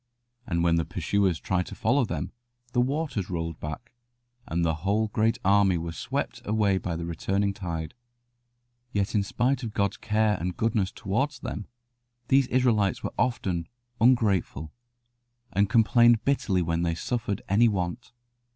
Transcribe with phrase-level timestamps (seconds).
[0.47, 2.31] And when the pursuers tried to follow them,
[2.73, 3.91] the waters rolled back,
[4.47, 7.93] and the whole great army were swept away by the returning tide.
[8.93, 11.67] Yet in spite of God's care and goodness towards them,
[12.29, 13.67] these Israelites were often
[13.99, 14.71] ungrateful,
[15.53, 18.11] and complained bitterly when they suffered any want.